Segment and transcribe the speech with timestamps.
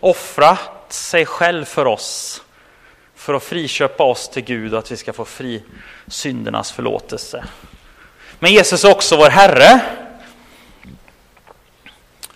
[0.00, 2.42] offrat sig själv för oss
[3.14, 5.62] för att friköpa oss till Gud och att vi ska få fri
[6.06, 7.44] syndernas förlåtelse.
[8.38, 9.80] Men Jesus är också vår Herre.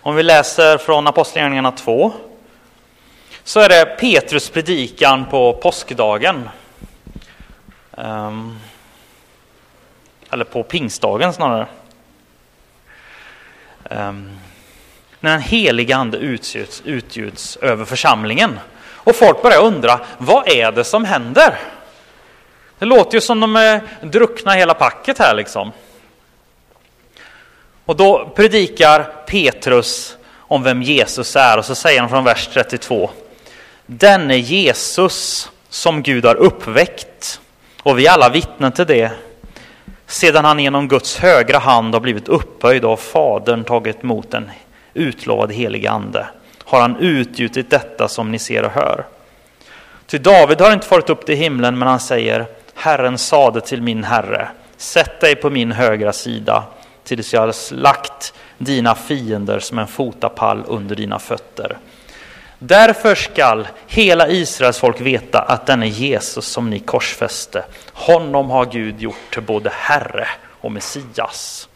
[0.01, 2.13] Om vi läser från Apostlagärningarna 2
[3.43, 6.49] så är det Petrus predikan på påskdagen.
[7.97, 8.59] Ehm,
[10.29, 11.67] eller på pingstdagen snarare.
[13.89, 14.39] Ehm,
[15.23, 18.59] när en helig ande utgjuts, utgjuts över församlingen.
[18.93, 21.59] Och folk börjar undra, vad är det som händer?
[22.79, 25.71] Det låter ju som de eh, är druckna hela packet här liksom.
[27.85, 33.09] Och då predikar Petrus om vem Jesus är och så säger han från vers 32.
[33.85, 37.41] Denne Jesus som Gud har uppväckt
[37.83, 39.11] och vi alla vittnen till det
[40.07, 44.51] sedan han genom Guds högra hand har blivit upphöjd och Fadern tagit emot den
[44.93, 46.27] utlovad helige ande
[46.71, 49.05] har han utgjutit detta som ni ser och hör.
[50.07, 54.03] Ty David har inte farit upp till himlen, men han säger Herren sade till min
[54.03, 56.63] herre, sätt dig på min högra sida
[57.03, 61.77] tills jag har lagt dina fiender som en fotapall under dina fötter.
[62.59, 67.63] Därför skall hela Israels folk veta att denne Jesus som ni korsfäste,
[67.93, 70.27] honom har Gud gjort till både Herre
[70.61, 71.67] och Messias.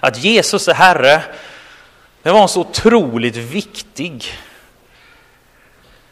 [0.00, 1.22] Att Jesus är Herre,
[2.22, 4.24] det var en så otroligt viktig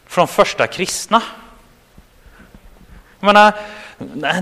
[0.07, 1.23] från första kristna.
[3.21, 3.53] Jag menar,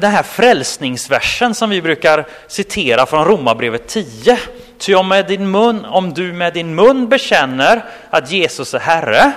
[0.01, 4.39] den här frälsningsversen som vi brukar citera från Romarbrevet 10.
[4.79, 9.33] Ty om, med din mun, om du med din mun bekänner att Jesus är Herre.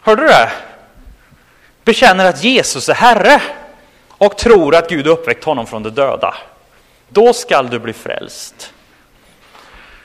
[0.00, 0.50] Hörde du det?
[1.84, 3.42] Bekänner att Jesus är Herre
[4.08, 6.34] och tror att Gud uppväckt honom från de döda.
[7.08, 8.72] Då skall du bli frälst.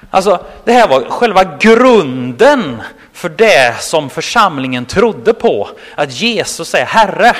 [0.09, 2.81] Alltså, det här var själva grunden
[3.13, 7.35] för det som församlingen trodde på, att Jesus är Herre.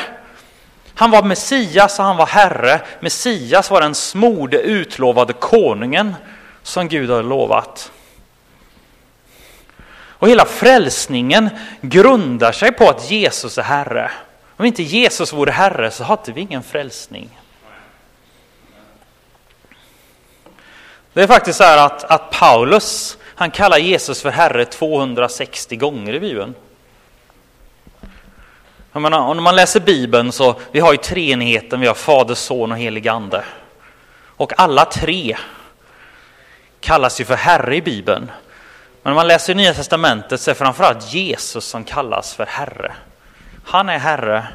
[0.95, 2.81] Han var Messias och han var Herre.
[2.99, 6.15] Messias var den smorde utlovade konungen
[6.64, 7.92] som Gud har lovat.
[10.23, 11.49] Och hela frälsningen
[11.82, 14.11] grundar sig på att Jesus är Herre.
[14.58, 17.30] Om inte Jesus vore Herre så hade vi ingen frälsning.
[21.14, 26.14] Det är faktiskt så här att, att Paulus, han kallar Jesus för Herre 260 gånger
[26.14, 26.56] i Bibeln.
[28.92, 32.72] Jag menar, om man läser Bibeln så, vi har ju treenigheten, vi har Fader, Son
[32.72, 33.44] och Helig Ande.
[34.38, 35.38] Och alla tre
[36.80, 38.32] kallas ju för Herre i Bibeln.
[39.04, 42.94] Men om man läser Nya Testamentet så är det framförallt Jesus som kallas för Herre.
[43.66, 44.48] Han är Herre.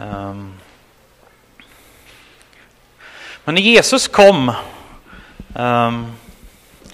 [0.00, 0.61] Um.
[3.44, 4.52] Men när Jesus kom
[5.54, 6.12] um,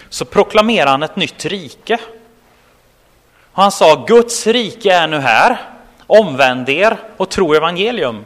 [0.09, 1.99] så proklamerade han ett nytt rike.
[3.53, 5.61] Och han sa Guds rike är nu här.
[6.07, 8.25] Omvänd er och tro evangelium.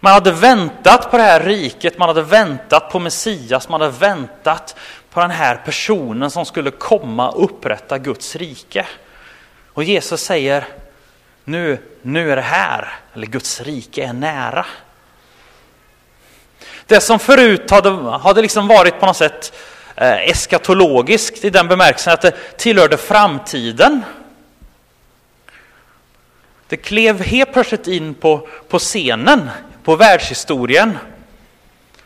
[0.00, 4.76] Man hade väntat på det här riket, man hade väntat på Messias, man hade väntat
[5.10, 8.86] på den här personen som skulle komma och upprätta Guds rike.
[9.72, 10.66] Och Jesus säger
[11.44, 14.66] nu, nu är det här, eller Guds rike är nära.
[16.88, 19.52] Det som förut hade, hade liksom varit på något sätt
[19.96, 24.02] eh, eskatologiskt i den bemärkelsen att det tillhörde framtiden.
[26.68, 29.50] Det klev helt plötsligt in på, på scenen,
[29.84, 30.98] på världshistorien.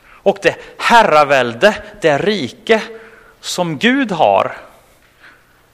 [0.06, 2.82] Och det herravälde, det rike
[3.40, 4.56] som Gud har,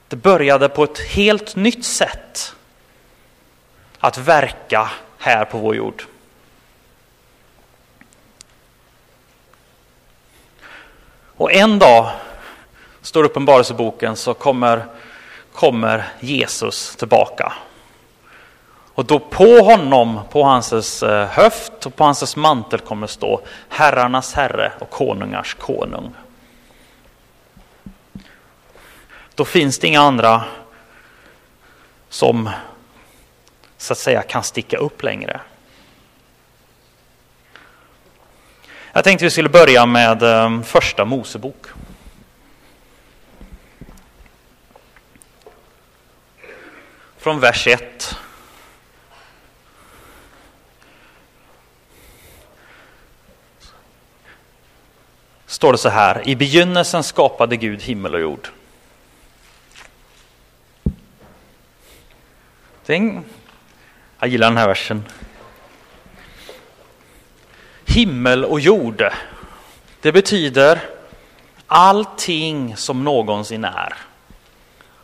[0.07, 2.55] det började på ett helt nytt sätt
[3.99, 6.03] att verka här på vår jord.
[11.39, 12.11] Och en dag,
[13.01, 14.85] står Uppenbarelseboken, så kommer,
[15.53, 17.53] kommer Jesus tillbaka.
[18.93, 24.33] Och då på honom, på hans eh, höft och på hans mantel kommer stå herrarnas
[24.33, 26.13] herre och konungars konung.
[29.35, 30.43] Då finns det inga andra
[32.09, 32.49] som
[33.77, 35.41] så att säga kan sticka upp längre.
[38.93, 41.65] Jag tänkte vi skulle börja med ehm, första Mosebok.
[47.17, 48.15] Från vers 1.
[55.45, 56.27] Står det så här.
[56.29, 58.47] I begynnelsen skapade Gud himmel och jord.
[64.19, 65.05] Jag gillar den här versen
[67.89, 69.03] himmel och jord.
[70.01, 70.81] Det betyder
[71.67, 73.93] allting som någonsin är.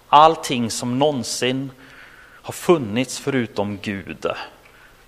[0.10, 1.72] Allting som någonsin
[2.18, 4.26] har funnits förutom Gud.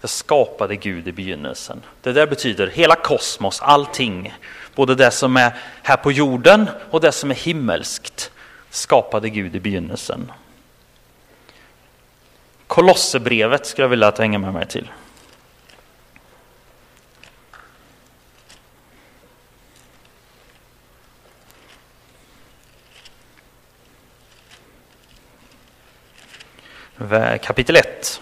[0.02, 1.82] Det skapade Gud i begynnelsen.
[2.02, 4.34] Det där betyder hela kosmos, allting.
[4.76, 8.32] Både det som är här på jorden och det som är himmelskt
[8.70, 10.32] skapade Gud i begynnelsen.
[12.68, 14.88] Kolosserbrevet skulle jag vilja att hänga med mig till.
[27.42, 28.22] Kapitel 1.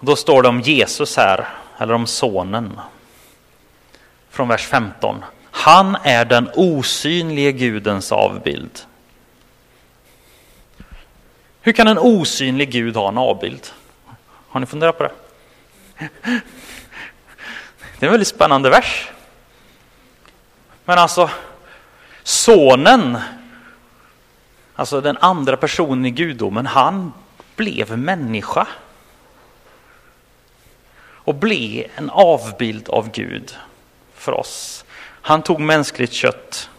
[0.00, 1.48] Då står det om Jesus här,
[1.78, 2.80] eller om sonen.
[4.30, 5.24] Från vers 15.
[5.50, 8.80] Han är den osynlige Gudens avbild.
[11.60, 13.66] Hur kan en osynlig Gud ha en avbild?
[14.48, 15.12] Har ni funderat på det?
[17.98, 19.10] Det är en väldigt spännande vers.
[20.84, 21.30] Men alltså,
[22.22, 23.18] sonen,
[24.74, 27.12] alltså den andra personen i gudomen, han
[27.56, 28.66] blev människa
[31.30, 33.56] och blev en avbild av Gud
[34.14, 34.84] för oss.
[35.22, 36.70] Han tog mänskligt kött.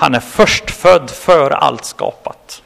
[0.00, 2.62] Han är förstfödd för allt skapat.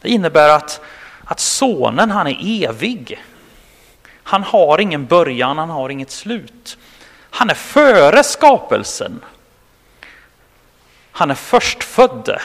[0.00, 0.80] Det innebär att,
[1.24, 3.24] att sonen, han är evig.
[4.22, 6.78] Han har ingen början, han har inget slut.
[7.36, 9.24] Han är före skapelsen.
[11.12, 12.42] Han är förstfödde.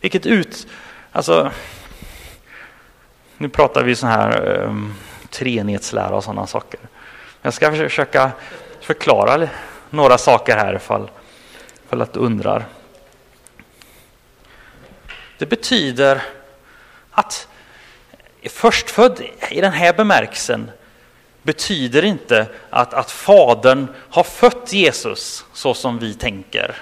[0.00, 0.66] Vilket ut...
[1.12, 1.50] Alltså,
[3.36, 4.94] nu pratar vi sån här um,
[5.30, 6.80] treenighetslära och sådana saker.
[7.42, 8.30] Jag ska försöka
[8.80, 9.48] förklara
[9.90, 11.10] några saker här ifall,
[11.86, 12.66] ifall att du undrar.
[15.38, 16.22] Det betyder
[17.10, 17.48] att
[18.50, 20.70] förstfödd i den här bemärkelsen
[21.48, 26.76] betyder inte att, att Fadern har fött Jesus så som vi tänker.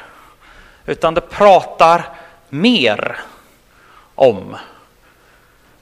[0.87, 2.09] Utan det pratar
[2.49, 3.21] mer
[4.15, 4.57] om,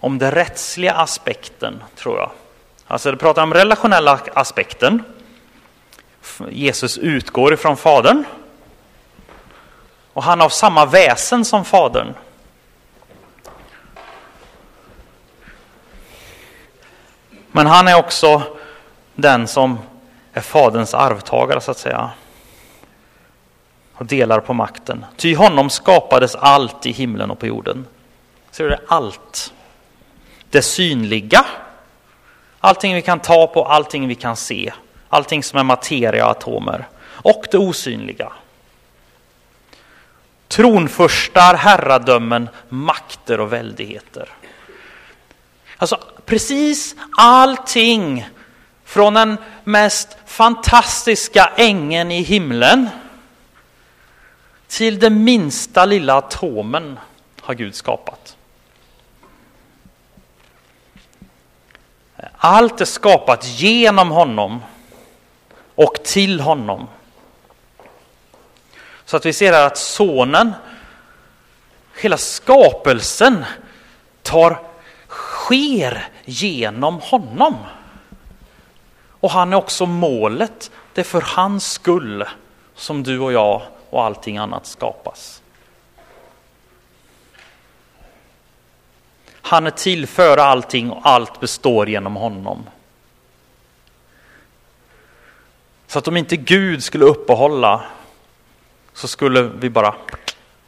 [0.01, 2.31] om den rättsliga aspekten, tror jag.
[2.87, 5.03] Alltså det pratar om relationella aspekten.
[6.51, 8.25] Jesus utgår ifrån Fadern.
[10.13, 12.15] Och han har samma väsen som Fadern.
[17.53, 18.43] Men han är också
[19.15, 19.79] den som
[20.33, 22.11] är Faderns arvtagare, så att säga.
[23.95, 25.05] Och delar på makten.
[25.17, 27.87] Ty honom skapades allt i himlen och på jorden.
[28.51, 28.81] Ser du det?
[28.89, 29.53] Allt.
[30.51, 31.45] Det synliga
[32.65, 34.73] Allting vi kan ta på, allting vi kan se.
[35.09, 36.89] Allting som är materia och atomer.
[37.05, 38.33] Och det osynliga.
[40.49, 44.29] Tronförstar, herradömen, makter och väldigheter.
[45.77, 48.29] Alltså precis allting
[48.85, 52.89] från den mest fantastiska ängen i himlen
[54.67, 56.99] till den minsta lilla atomen
[57.41, 58.37] har Gud skapat.
[62.37, 64.63] Allt är skapat genom honom
[65.75, 66.89] och till honom.
[69.05, 70.53] Så att vi ser här att sonen,
[72.01, 73.45] hela skapelsen
[74.23, 74.63] tar,
[75.09, 77.55] sker genom honom.
[79.25, 80.71] Och han är också målet.
[80.95, 82.25] Det är för hans skull
[82.75, 85.43] som du och jag och allting annat skapas.
[89.33, 92.67] Han är till för allting och allt består genom honom.
[95.87, 97.85] Så att om inte Gud skulle uppehålla
[98.93, 99.95] så skulle vi bara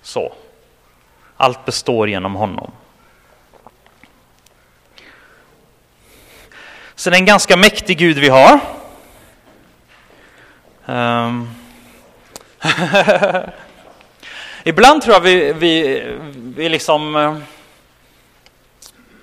[0.02, 0.32] så.
[1.36, 2.70] Allt består genom honom.
[6.96, 8.60] Så det är en ganska mäktig Gud vi har.
[10.86, 11.50] Um.
[14.64, 16.02] Ibland tror jag vi, vi,
[16.56, 17.36] vi liksom eh,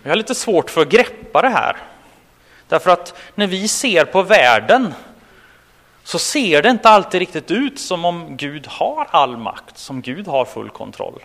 [0.04, 1.78] vi har lite svårt för att greppa det här.
[2.68, 4.94] Därför att när vi ser på världen
[6.04, 10.28] så ser det inte alltid riktigt ut som om Gud har all makt, som Gud
[10.28, 11.24] har full kontroll.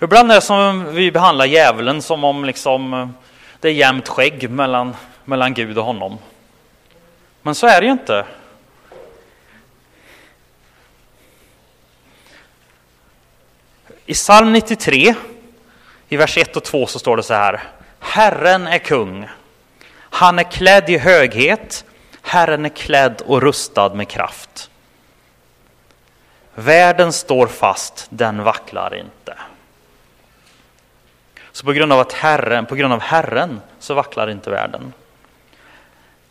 [0.00, 3.08] Ibland är det som om vi behandlar djävulen som om liksom eh,
[3.60, 6.18] det är jämnt skägg mellan, mellan Gud och honom.
[7.42, 8.26] Men så är det ju inte.
[14.06, 15.14] I psalm 93
[16.08, 17.62] i vers 1 och 2 så står det så här.
[17.98, 19.28] Herren är kung.
[19.98, 21.84] Han är klädd i höghet.
[22.22, 24.70] Herren är klädd och rustad med kraft.
[26.54, 29.38] Världen står fast, den vacklar inte.
[31.56, 34.92] Så på grund av, att herren, på grund av Herren så vacklar inte världen.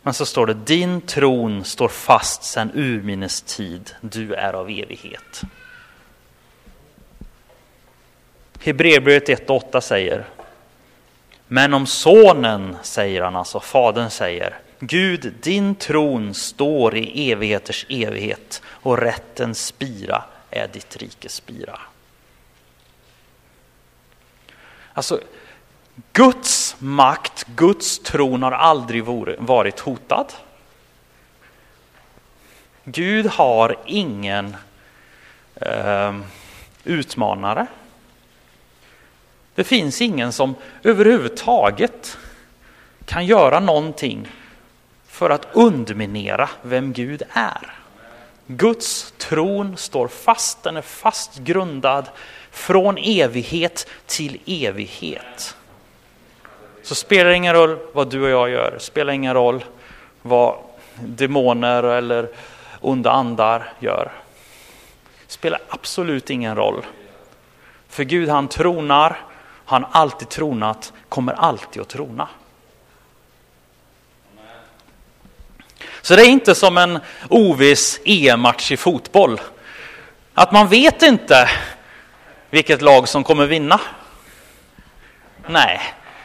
[0.02, 5.42] Men så står det, din tron står fast sedan urminnes tid, du är av evighet.
[8.60, 10.24] Hebreerbrevet 1.8 säger,
[11.48, 18.62] men om sonen, säger han alltså, fadern säger, Gud, din tron står i evigheters evighet
[18.66, 21.78] och rättens spira är ditt rikes spira.
[24.96, 25.20] Alltså,
[26.12, 29.04] Guds makt, Guds tron har aldrig
[29.38, 30.32] varit hotad.
[32.84, 34.56] Gud har ingen
[35.54, 36.16] eh,
[36.84, 37.66] utmanare.
[39.54, 42.18] Det finns ingen som överhuvudtaget
[43.04, 44.28] kan göra någonting
[45.06, 47.74] för att underminera vem Gud är.
[48.46, 52.08] Guds tron står fast, den är fast grundad
[52.56, 55.56] från evighet till evighet.
[56.82, 59.64] Så spelar det ingen roll vad du och jag gör, spelar ingen roll
[60.22, 60.58] vad
[60.94, 62.28] demoner eller
[62.80, 64.12] onda andar gör.
[65.26, 66.86] Spelar absolut ingen roll.
[67.88, 69.20] För Gud han tronar,
[69.64, 72.28] han har alltid tronat, kommer alltid att trona.
[76.02, 76.98] Så det är inte som en
[77.28, 79.40] oviss EM-match i fotboll.
[80.34, 81.48] Att man vet inte
[82.50, 83.80] vilket lag som kommer vinna.
[85.48, 85.80] Nej,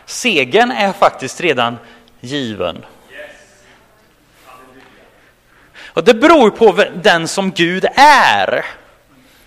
[0.05, 1.77] segern är faktiskt redan
[2.19, 2.85] given.
[5.93, 8.65] Och det beror på den som Gud är.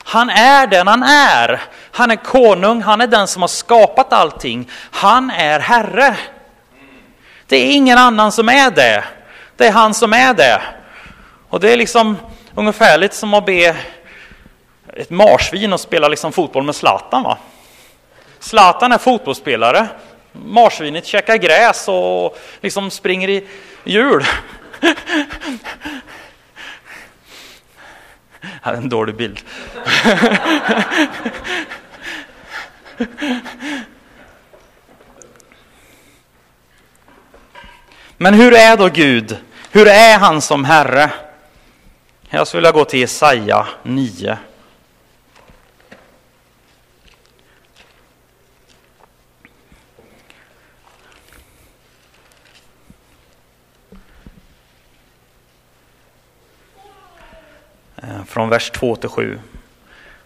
[0.04, 1.60] Han är den han är.
[1.90, 4.70] Han är konung, han är den som har skapat allting.
[4.90, 6.16] Han är Herre.
[7.46, 9.04] Det är ingen annan som är det.
[9.56, 10.62] Det är han som är det.
[11.48, 12.16] Och det är liksom
[12.54, 13.76] ungefärligt som att be
[14.96, 17.22] ett marsvin och spelar liksom fotboll med Zlatan.
[17.22, 17.38] Va?
[18.38, 19.86] Zlatan är fotbollsspelare.
[20.32, 23.46] Marsvinet käkar gräs och liksom springer i
[23.84, 24.24] hjul.
[28.40, 29.40] Det är en dålig bild.
[38.16, 39.36] Men hur är då Gud?
[39.70, 41.10] Hur är han som Herre?
[42.28, 44.38] Jag skulle vilja gå till Jesaja 9.
[58.34, 59.38] Från vers 2 till 7.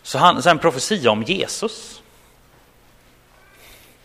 [0.03, 2.03] Så han, så en profetia om Jesus.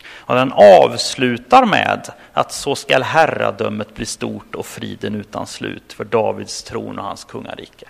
[0.06, 6.04] Och den avslutar med att så skall herradömet bli stort och friden utan slut för
[6.04, 7.88] Davids tron och hans kungarike.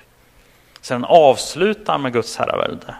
[0.80, 2.94] Så den avslutar med Guds herravälde.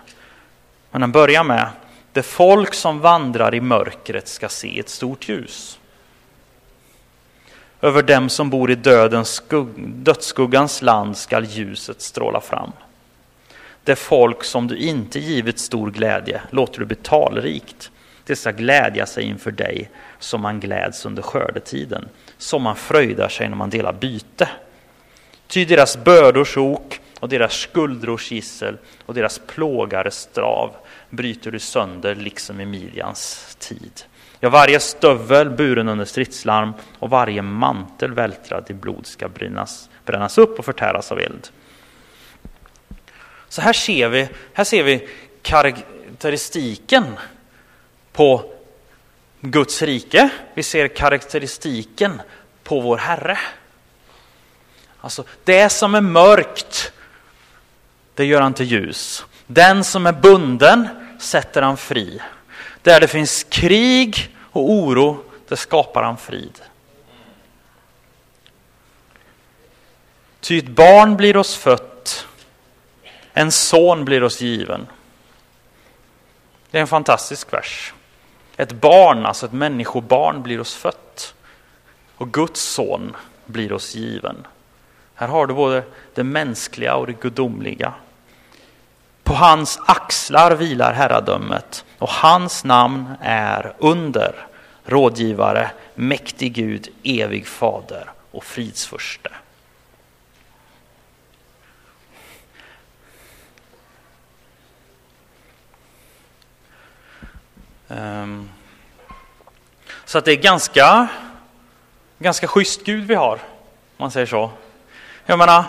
[0.90, 1.68] Men den börjar med
[2.12, 5.78] det folk som vandrar i mörkret ska se ett stort ljus.
[7.80, 9.42] Över dem som bor i dödens
[9.76, 12.72] dödsskuggans land skall ljuset stråla fram.
[13.84, 17.90] Det folk som du inte givit stor glädje låter du bli talrikt.
[18.24, 23.48] Det ska glädja sig inför dig som man gläds under skördetiden, som man fröjdar sig
[23.48, 24.48] när man delar byte.
[25.46, 30.70] Ty deras bördors ok och deras skuldrors gissel och deras plågares strav
[31.10, 34.02] bryter du sönder liksom i Midjans tid.
[34.40, 40.38] Ja, varje stövel buren under stridslarm och varje mantel vältrad i blod ska brännas, brännas
[40.38, 41.48] upp och förtäras av eld.
[43.54, 45.08] Så här ser vi, här ser vi
[45.42, 47.18] karaktäristiken
[48.12, 48.52] på
[49.40, 50.28] Guds rike.
[50.54, 52.22] Vi ser karaktäristiken
[52.62, 53.38] på vår Herre.
[55.00, 56.92] Alltså, det som är mörkt,
[58.14, 59.24] det gör han till ljus.
[59.46, 60.88] Den som är bunden
[61.20, 62.20] sätter han fri.
[62.82, 66.60] Där det finns krig och oro, det skapar han frid.
[70.40, 71.93] Ty ett barn blir oss fött,
[73.34, 74.86] en son blir oss given.
[76.70, 77.94] Det är en fantastisk vers.
[78.56, 81.34] Ett barn, alltså ett människobarn, blir oss fött.
[82.16, 84.46] Och Guds son blir oss given.
[85.14, 87.92] Här har du både det mänskliga och det gudomliga.
[89.22, 94.46] På hans axlar vilar herradömet och hans namn är under,
[94.84, 99.30] rådgivare, mäktig Gud, evig fader och fridsförste.
[107.88, 108.50] Ehm,
[110.04, 111.08] så att det är ganska,
[112.18, 113.38] ganska schysst Gud vi har, om
[113.96, 114.50] man säger så.
[115.26, 115.64] Jag menar,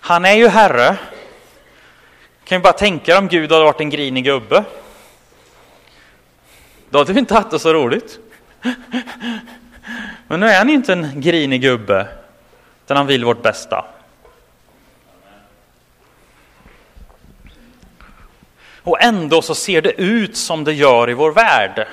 [0.00, 0.96] han är ju Herre.
[2.44, 4.64] Kan ju bara tänka om Gud hade varit en grinig gubbe.
[6.90, 8.18] Då hade vi inte haft det så roligt.
[10.28, 12.08] Men nu är han ju inte en grinig gubbe,
[12.84, 13.84] utan han vill vårt bästa.
[18.88, 21.86] Och ändå så ser det ut som det gör i vår värld.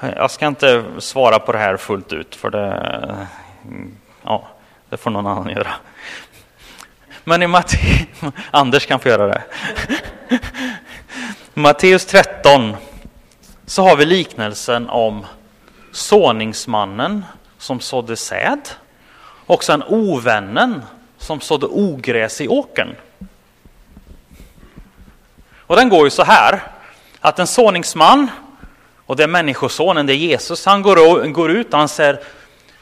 [0.00, 3.26] Jag ska inte svara på det här fullt ut, för det,
[4.22, 4.48] ja,
[4.88, 5.72] det får någon annan göra.
[7.24, 8.06] Men i Matteus...
[8.50, 9.42] Anders kan få göra det.
[11.54, 12.76] Matteus 13
[13.66, 15.26] så har vi liknelsen om
[15.92, 17.24] såningsmannen
[17.58, 18.68] som sådde säd
[19.46, 20.82] och sen ovännen
[21.20, 22.96] som sådde ogräs i åkern.
[25.56, 26.60] Och den går ju så här
[27.20, 28.30] att en såningsman
[29.06, 32.20] och det är människosonen, det är Jesus, han går, går ut och han säger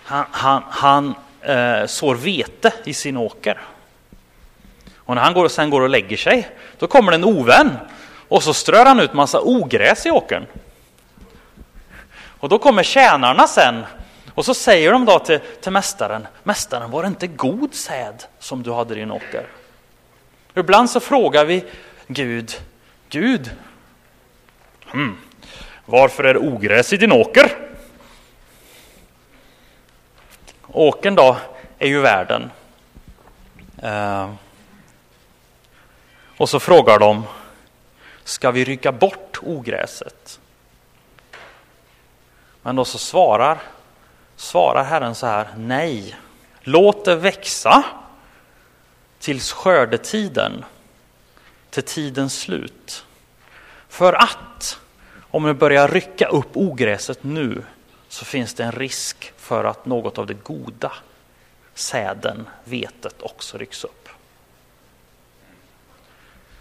[0.04, 3.61] han, han, han eh, sår vete i sin åker.
[4.97, 7.76] Och när han går och sen går och lägger sig, då kommer det en ovän
[8.28, 10.47] och så strör han ut massa ogräs i åkern.
[12.40, 13.85] Och då kommer tjänarna sen
[14.38, 18.62] och så säger de då till, till mästaren, mästaren var det inte god säd som
[18.62, 19.47] du hade i din åker?
[20.54, 21.64] Ibland så frågar vi
[22.07, 22.61] Gud,
[23.09, 23.50] Gud,
[24.87, 25.18] hmm,
[25.85, 27.59] varför är det ogräs i din åker?
[30.66, 31.37] Åkern då
[31.78, 32.50] är ju världen.
[33.83, 34.35] Eh,
[36.37, 37.25] och så frågar de,
[38.25, 40.40] ska vi rycka bort ogräset?
[42.62, 43.59] Men då så svarar,
[44.38, 46.16] svarar Herren så här, nej,
[46.61, 47.85] låt det växa
[49.18, 50.64] tills skördetiden,
[51.71, 53.04] till tidens slut.
[53.88, 54.78] För att
[55.30, 57.62] om vi börjar rycka upp ogräset nu
[58.09, 60.92] så finns det en risk för att något av det goda,
[61.75, 64.09] säden, vetet också rycks upp.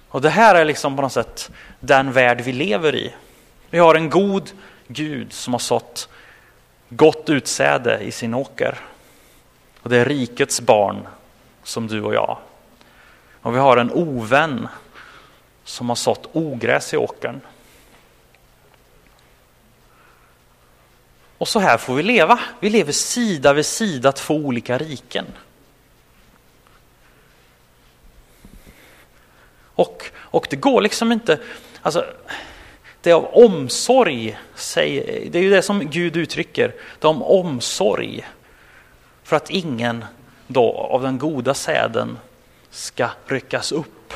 [0.10, 3.13] Och det här är liksom på något sätt den värld vi lever i.
[3.69, 4.51] Vi har en god
[4.88, 6.10] Gud som har sått
[6.89, 8.80] gott utsäde i sin åker.
[9.82, 11.08] Och det är rikets barn
[11.63, 12.38] som du och jag.
[13.41, 14.67] Och vi har en ovän
[15.63, 17.41] som har sått ogräs i åkern.
[21.38, 22.39] Och så här får vi leva.
[22.60, 25.26] Vi lever sida vid sida två olika riken.
[29.78, 31.39] Och, och det går liksom inte...
[31.82, 32.06] Alltså,
[33.01, 34.38] det är av omsorg,
[34.75, 38.25] det är ju det som Gud uttrycker, det är om omsorg
[39.23, 40.05] för att ingen
[40.47, 42.19] då av den goda säden
[42.69, 44.13] ska ryckas upp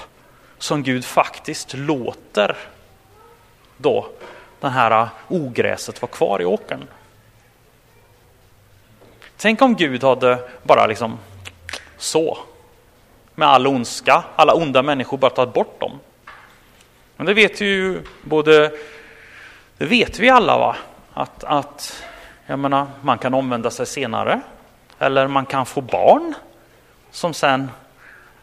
[0.58, 2.58] som Gud faktiskt låter
[3.78, 4.08] då
[4.60, 6.88] den här ogräset vara kvar i åkern.
[9.38, 11.20] Tänk om Gud hade bara liksom
[11.98, 12.38] så
[13.36, 16.00] med all ondska, alla onda människor, bara tagit bort dem.
[17.22, 18.72] Men det vet ju både,
[19.78, 20.76] det vet vi alla va,
[21.14, 22.04] att, att
[22.46, 24.42] jag menar, man kan omvända sig senare.
[25.00, 26.34] Eller man kan få barn
[27.12, 27.72] som sen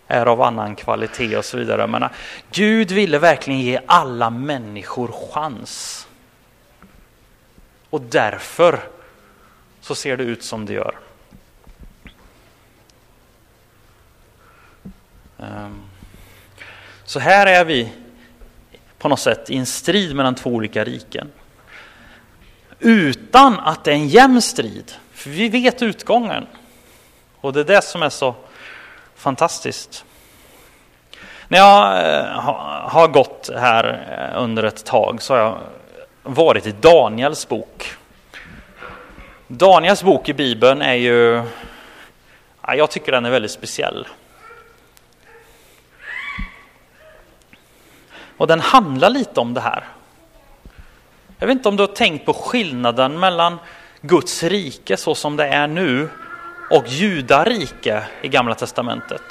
[0.07, 1.87] är av annan kvalitet och så vidare.
[1.87, 2.09] Men
[2.51, 6.07] Gud ville verkligen ge alla människor chans.
[7.91, 8.81] Och därför
[9.81, 10.95] så ser det ut som det gör.
[15.38, 15.81] Ehm,
[17.05, 17.93] så här är vi
[18.99, 21.33] på något sätt i en strid mellan två olika riken.
[22.79, 26.47] Utan att det är en jämn strid, för vi vet utgången.
[27.41, 28.35] Och det är det som är så
[29.15, 30.05] fantastiskt.
[31.49, 32.41] När jag eh,
[32.89, 33.85] har gått här
[34.35, 35.59] eh, under ett tag så har jag
[36.23, 37.93] varit i Daniels bok.
[39.47, 41.43] Daniels bok i Bibeln är ju,
[42.63, 44.07] jag tycker den är väldigt speciell.
[48.38, 49.85] Och den handlar lite om det här.
[51.38, 53.59] Jag vet inte om du har tänkt på skillnaden mellan
[54.01, 56.09] Guds rike så som det är nu
[56.70, 59.22] och judarike i Gamla Testamentet.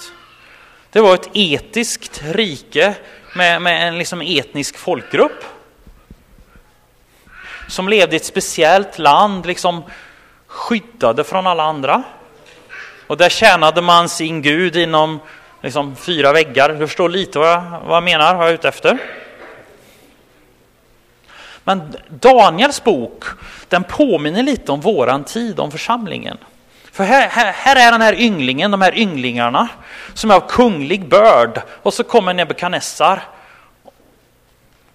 [0.89, 2.95] Det var ett etiskt rike
[3.35, 5.43] med, med en liksom etnisk folkgrupp
[7.67, 9.83] som levde i ett speciellt land, liksom
[10.47, 12.03] skyddade från alla andra.
[13.07, 15.19] Och där tjänade man sin Gud inom
[15.61, 16.69] liksom fyra väggar.
[16.69, 18.97] Du förstår lite vad jag, vad jag menar, vad jag är ute efter.
[21.63, 23.23] Men Daniels bok,
[23.69, 26.37] den påminner lite om våran tid, om församlingen.
[26.91, 29.67] För här, här, här, är den här ynglingen, de här ynglingarna,
[30.13, 31.61] som är av kunglig börd.
[31.83, 33.23] Och så kommer Nebukadnessar.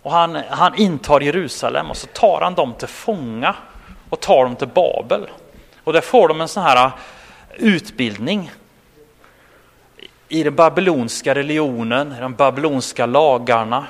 [0.03, 3.55] Och han, han intar Jerusalem och så tar han dem till fånga
[4.09, 5.27] och tar dem till Babel.
[5.85, 6.90] Och där får de en sån här
[7.57, 8.51] utbildning
[10.33, 13.87] i den babylonska religionen, i de babylonska lagarna.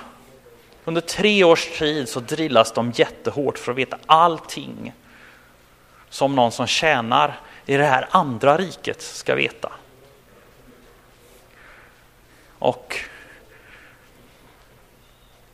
[0.85, 4.93] Under tre års tid så drillas de jättehårt för att veta allting
[6.09, 9.73] som någon som tjänar i det här andra riket ska veta.
[12.59, 12.97] Och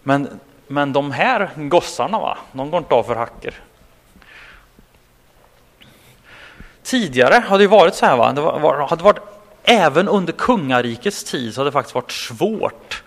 [0.03, 3.55] men, men de här gossarna, va, de går inte av för hacker.
[6.83, 8.33] Tidigare hade det varit så här, va?
[8.33, 9.38] det var, hade varit,
[9.69, 13.03] även under kungarikets tid så har det faktiskt varit svårt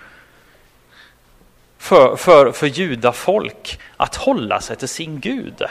[1.78, 5.64] för, för, för judafolk att hålla sig till sin Gud.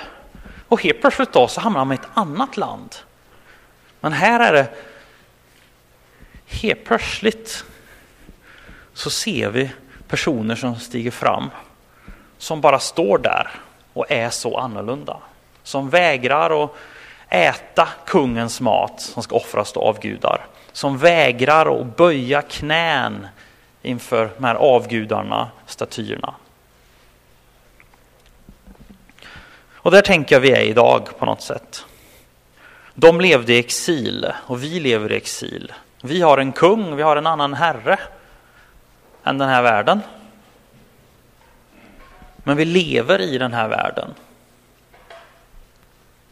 [0.68, 2.96] Och helt plötsligt då så hamnar man i ett annat land.
[4.00, 4.68] Men här är det
[6.46, 7.64] helt plötsligt
[8.94, 9.70] så ser vi
[10.08, 11.50] personer som stiger fram
[12.38, 13.50] som bara står där
[13.92, 15.16] och är så annorlunda.
[15.62, 16.70] Som vägrar att
[17.28, 20.46] äta kungens mat som ska offras av gudar.
[20.72, 23.26] Som vägrar att böja knän
[23.82, 26.34] inför de här avgudarna, statyerna.
[29.82, 31.84] Och där tänker jag vi är idag på något sätt.
[32.94, 35.72] De levde i exil och vi lever i exil.
[36.02, 37.98] Vi har en kung, vi har en annan herre
[39.24, 40.00] än den här världen.
[42.36, 44.14] Men vi lever i den här världen.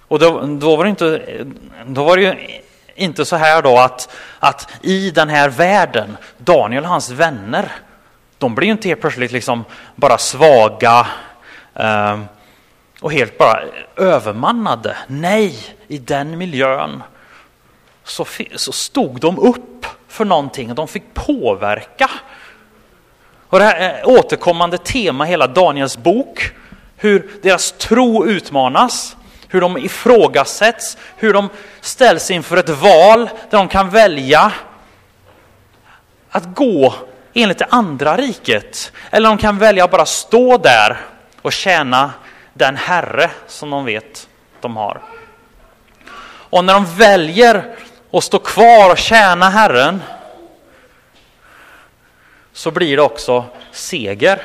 [0.00, 1.44] Och då, då, var, det inte,
[1.86, 2.60] då var det ju
[2.98, 7.72] inte så här då att, att i den här världen, Daniel och hans vänner,
[8.38, 11.06] de blir ju inte helt plötsligt liksom bara svaga
[11.74, 12.18] eh,
[13.00, 13.60] och helt bara
[13.96, 14.96] övermannade.
[15.06, 15.56] Nej,
[15.88, 17.02] i den miljön
[18.04, 22.10] så, så stod de upp för någonting och de fick påverka
[23.48, 26.50] och det här är återkommande tema i hela Daniels bok.
[26.96, 29.16] Hur deras tro utmanas,
[29.48, 31.48] hur de ifrågasätts, hur de
[31.80, 34.52] ställs inför ett val där de kan välja
[36.30, 36.94] att gå
[37.34, 38.92] enligt det andra riket.
[39.10, 40.96] Eller de kan välja att bara stå där
[41.42, 42.12] och tjäna
[42.54, 44.28] den herre som de vet
[44.60, 45.00] de har.
[46.50, 47.76] Och när de väljer
[48.12, 50.02] att stå kvar och tjäna Herren
[52.52, 54.42] så blir det också seger.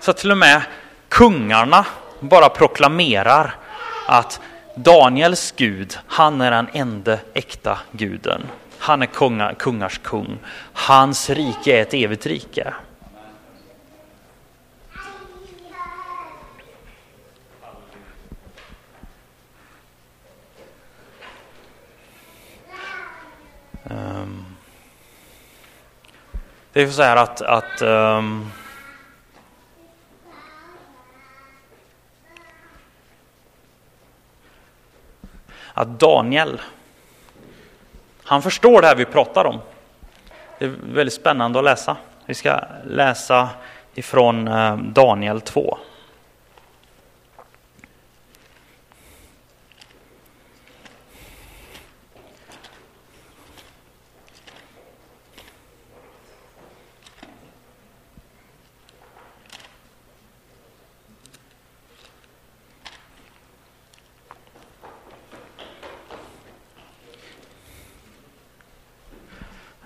[0.00, 0.62] Så till och med
[1.08, 1.86] kungarna
[2.20, 3.54] bara proklamerar
[4.06, 4.40] att
[4.74, 8.42] Daniels Gud, han är den enda äkta guden.
[8.78, 10.38] Han är kunga, kungars kung.
[10.72, 12.74] Hans rike är ett evigt rike.
[23.90, 24.46] Um.
[26.72, 28.50] Det är så här att, att um,
[35.76, 36.60] att Daniel,
[38.24, 39.58] han förstår det här vi pratar om.
[40.58, 41.96] Det är väldigt spännande att läsa.
[42.26, 43.48] Vi ska läsa
[43.94, 45.78] ifrån eh, Daniel 2.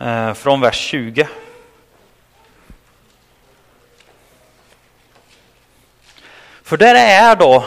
[0.01, 1.29] Eh, från vers 20.
[6.63, 7.65] För där är då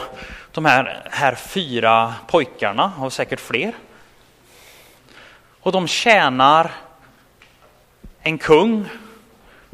[0.51, 3.73] de här, här fyra pojkarna, och säkert fler.
[5.59, 6.71] Och de tjänar
[8.21, 8.89] en kung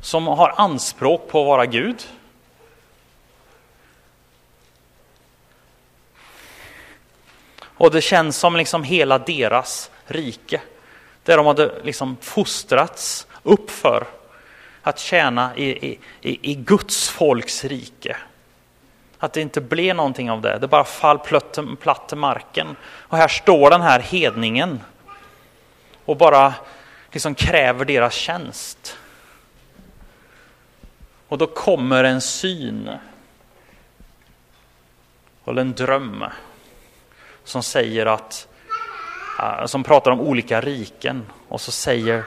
[0.01, 2.07] som har anspråk på att vara Gud.
[7.61, 10.61] Och det känns som liksom hela deras rike
[11.23, 14.07] där de hade liksom fostrats upp för
[14.81, 18.17] att tjäna i, i, i Guds folks rike.
[19.17, 21.19] Att det inte blev någonting av det, det bara fall
[21.79, 22.75] platt till marken.
[22.83, 24.79] Och här står den här hedningen
[26.05, 26.53] och bara
[27.11, 28.97] liksom kräver deras tjänst.
[31.27, 32.89] Och då kommer en syn
[35.45, 36.25] eller en dröm
[37.43, 38.47] som säger att
[39.39, 41.25] Eh, som pratar om olika riken.
[41.47, 42.23] Och, så säger,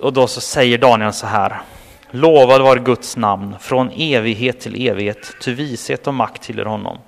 [0.00, 1.60] och då så säger Daniel så här.
[2.10, 6.98] Lovad var Guds namn från evighet till evighet, till vishet och makt tillhör honom.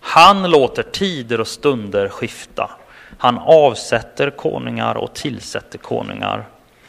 [0.00, 2.70] Han låter tider och stunder skifta.
[3.18, 6.44] Han avsätter konungar och tillsätter konungar.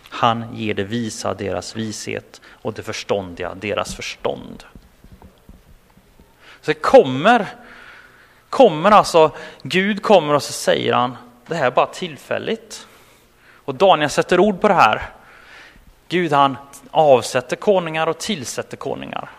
[0.10, 4.63] Han ger det visa deras vishet och det förståndiga deras förstånd.
[6.62, 7.48] Så det kommer
[8.49, 9.31] kommer alltså,
[9.63, 12.88] Gud kommer och så säger han, det här är bara tillfälligt.
[13.65, 15.10] Och Daniel sätter ord på det här.
[16.08, 16.58] Gud han
[16.91, 19.29] avsätter konungar och tillsätter konungar.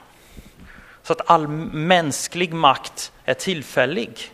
[1.03, 4.33] Så att all mänsklig makt är tillfällig.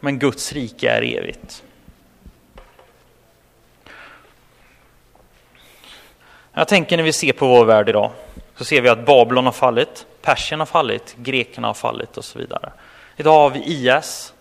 [0.00, 1.62] Men Guds rike är evigt.
[6.52, 8.10] Jag tänker när vi ser på vår värld idag
[8.56, 12.38] så ser vi att Babylon har fallit, Persien har fallit, grekerna har fallit och så
[12.38, 12.72] vidare.
[13.16, 14.34] Idag har vi IS,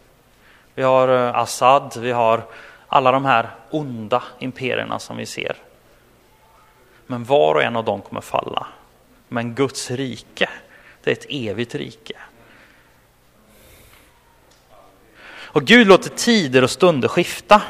[0.75, 2.43] vi har eh, Assad, vi har
[2.87, 5.55] alla de här onda imperierna som vi ser.
[7.07, 8.67] Men var och en av dem kommer falla.
[9.27, 10.49] Men Guds rike,
[11.03, 12.17] det är ett evigt rike.
[15.53, 17.61] Och Gud låter tider och stunder skifta.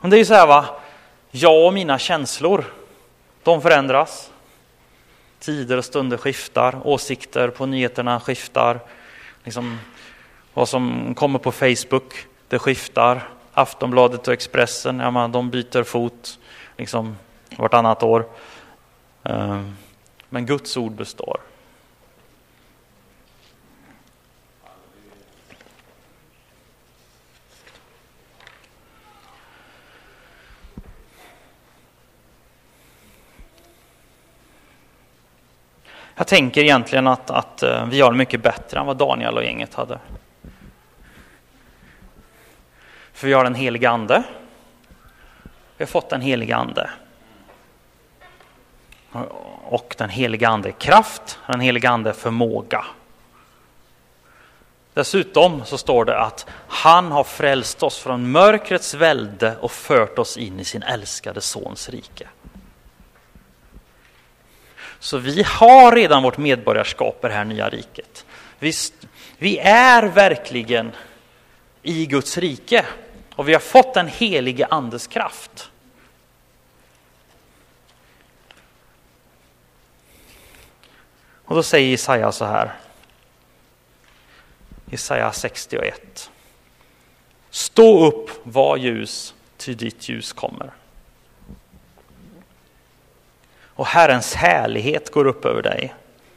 [0.00, 0.80] Men det är ju så här va,
[1.30, 2.64] jag och mina känslor,
[3.42, 4.29] de förändras.
[5.40, 8.80] Tider och stunder skiftar, åsikter på nyheterna skiftar.
[9.44, 9.78] Liksom,
[10.54, 13.28] vad som kommer på Facebook, det skiftar.
[13.52, 16.38] Aftonbladet och Expressen, ja, man, de byter fot
[16.76, 17.16] liksom,
[17.56, 18.26] vartannat år.
[19.24, 19.62] Eh,
[20.28, 21.40] men Guds ord består.
[36.20, 39.44] Jag tänker egentligen att, att eh, vi har det mycket bättre än vad Daniel och
[39.44, 39.98] gänget hade.
[43.12, 44.22] För vi har den helige Ande.
[45.76, 46.90] Vi har fått den helige Ande.
[49.64, 52.84] Och den helige Ande är kraft, den helige Ande är förmåga.
[54.94, 60.36] Dessutom så står det att han har frälst oss från mörkrets välde och fört oss
[60.36, 62.28] in i sin älskade sons rike.
[65.00, 68.26] Så vi har redan vårt medborgarskap i det här nya riket.
[68.58, 68.72] Vi,
[69.38, 70.92] vi är verkligen
[71.82, 72.86] i Guds rike
[73.34, 75.70] och vi har fått den helige Andes kraft.
[81.44, 82.74] Och då säger Jesaja så här.
[84.90, 86.30] Jesaja 61.
[87.50, 90.72] Stå upp, var ljus, ty ditt ljus kommer
[93.80, 95.94] och Herrens härlighet går upp över dig.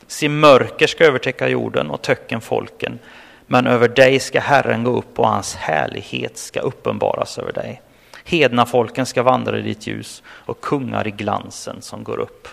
[0.07, 2.99] Se mörker ska övertäcka jorden och töcken folken,
[3.47, 7.81] men över dig ska Herren gå upp och hans härlighet ska uppenbaras över dig.
[8.23, 12.47] Hedna folken ska vandra i ditt ljus och kungar i glansen som går upp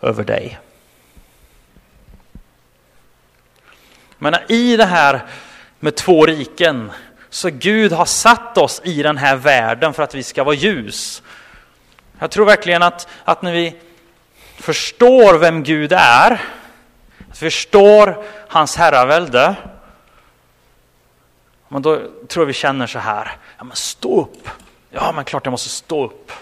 [0.00, 0.58] över dig.
[4.18, 5.26] Men i det här
[5.80, 6.92] med två riken,
[7.30, 11.22] så Gud har satt oss i den här världen för att vi ska vara ljus.
[12.18, 13.76] Jag tror verkligen att, att när vi
[14.56, 16.32] förstår vem Gud är,
[17.30, 19.56] att vi förstår hans herravälde,
[21.68, 21.96] men då
[22.28, 24.48] tror jag vi känner så här, ja men stå upp.
[24.90, 26.32] Ja men klart jag måste stå upp.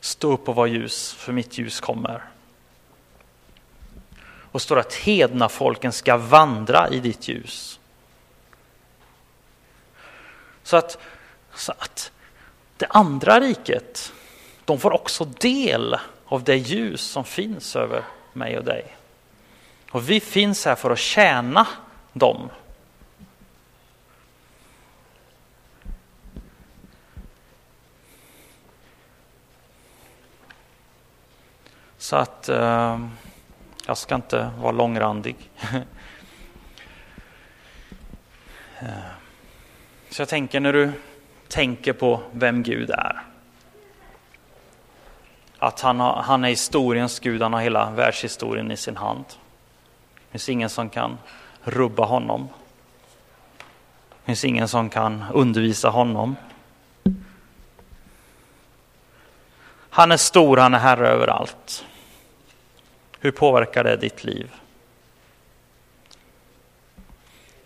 [0.00, 2.24] Stå upp och var ljus, för mitt ljus kommer.
[4.52, 7.80] Och står att hedna folken ska vandra i ditt ljus.
[10.62, 10.98] Så att,
[11.54, 12.12] så att
[12.76, 14.12] det andra riket,
[14.70, 18.96] de får också del av det ljus som finns över mig och dig.
[19.90, 21.66] Och vi finns här för att tjäna
[22.12, 22.50] dem.
[31.98, 33.06] Så att eh,
[33.86, 35.36] jag ska inte vara långrandig.
[38.82, 38.88] Eh,
[40.10, 40.92] så jag tänker när du
[41.48, 43.29] tänker på vem Gud är
[45.60, 49.24] att han, har, han är historiens Gud, han har hela världshistorien i sin hand.
[49.28, 51.18] Det finns ingen som kan
[51.62, 52.48] rubba honom.
[54.08, 56.36] Det finns ingen som kan undervisa honom.
[59.90, 61.84] Han är stor, han är herre över allt.
[63.18, 64.50] Hur påverkar det ditt liv?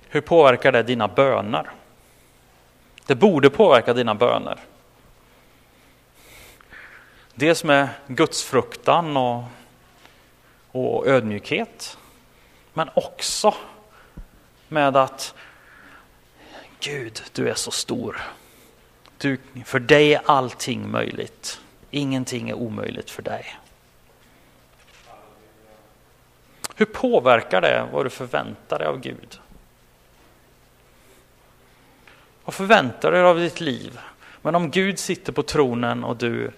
[0.08, 1.70] Hur påverkar det dina böner?
[3.06, 4.58] Det borde påverka dina böner.
[7.34, 9.44] Dels med gudsfruktan och,
[10.70, 11.98] och ödmjukhet.
[12.72, 13.54] Men också
[14.68, 15.34] med att
[16.80, 18.22] Gud, du är så stor.
[19.18, 21.60] Du, för dig är allting möjligt.
[21.90, 23.56] Ingenting är omöjligt för dig.
[26.76, 29.40] Hur påverkar det vad du förväntar dig av Gud?
[32.44, 33.98] Vad förväntar du dig av ditt liv?
[34.42, 36.50] Men om Gud sitter på tronen och du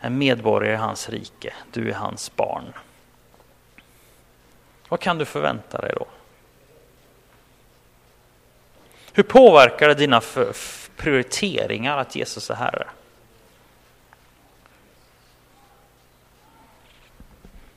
[0.00, 2.72] är medborgare i hans rike, du är hans barn.
[4.88, 6.06] Vad kan du förvänta dig då?
[9.12, 10.22] Hur påverkar det dina
[10.96, 12.86] prioriteringar att Jesus är Herre?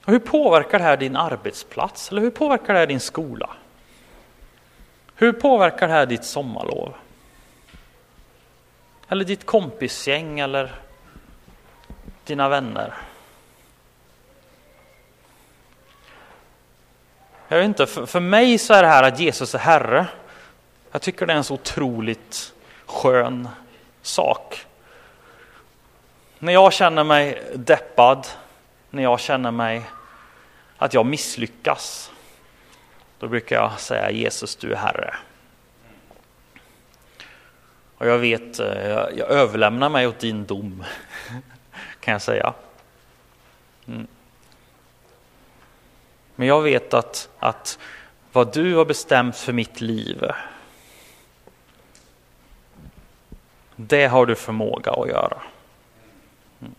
[0.06, 2.12] Och hur påverkar det här din arbetsplats?
[2.12, 3.50] Eller hur påverkar det här din skola?
[5.16, 6.96] Hur påverkar det här ditt sommarlov?
[9.08, 10.76] Eller ditt kompisgäng eller
[12.30, 12.94] dina vänner?
[17.48, 20.08] Jag vet inte, för, för mig så är det här att Jesus är Herre.
[20.92, 22.54] Jag tycker det är en så otroligt
[22.86, 23.50] skön
[24.02, 24.66] sak.
[26.40, 28.28] När jag känner mig deppad,
[28.90, 29.90] när jag känner mig
[30.78, 32.12] att jag misslyckas,
[33.20, 35.16] då brukar jag säga Jesus, du är Herre.
[37.98, 40.84] Och jag vet, eh, jag, jag överlämnar mig åt din dom,
[42.00, 42.54] kan jag säga.
[43.88, 44.08] Mm.
[46.36, 47.80] Men jag vet att, att
[48.32, 50.32] vad du har bestämt för mitt liv,
[53.76, 55.42] det har du förmåga att göra.
[56.62, 56.76] Mm.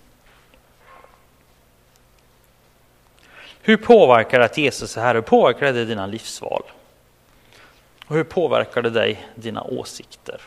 [3.63, 5.15] Hur påverkar det att Jesus är här?
[5.15, 6.63] Hur påverkar det dina livsval?
[8.07, 10.41] Och hur påverkar det dig, dina åsikter?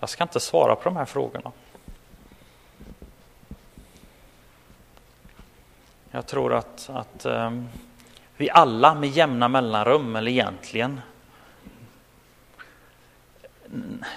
[0.00, 1.52] Jag ska inte svara på de här frågorna.
[6.10, 7.68] Jag tror att, att um,
[8.36, 11.00] vi alla med jämna mellanrum, eller egentligen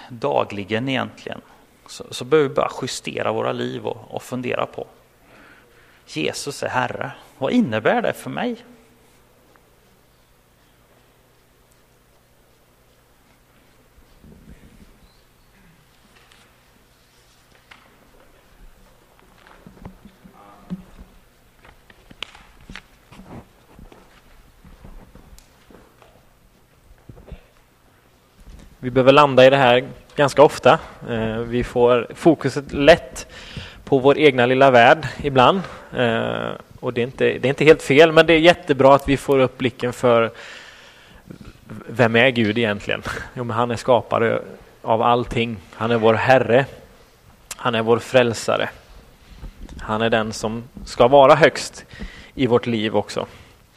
[0.08, 1.40] dagligen egentligen,
[1.86, 4.86] så, så behöver vi bara justera våra liv och, och fundera på
[6.06, 7.12] Jesus är Herre.
[7.38, 8.56] Vad innebär det för mig?
[28.94, 29.84] Behöver landa i det här
[30.16, 30.78] ganska ofta.
[31.08, 33.26] Eh, vi får fokuset lätt
[33.84, 35.60] på vår egna lilla värld ibland.
[35.96, 36.48] Eh,
[36.80, 39.16] och det är, inte, det är inte helt fel, men det är jättebra att vi
[39.16, 40.30] får upp blicken för
[41.86, 43.02] vem är Gud egentligen?
[43.34, 44.42] Jo, men han är skapare
[44.82, 45.56] av allting.
[45.74, 46.66] Han är vår Herre.
[47.56, 48.68] Han är vår frälsare.
[49.80, 51.84] Han är den som ska vara högst
[52.34, 53.26] i vårt liv också.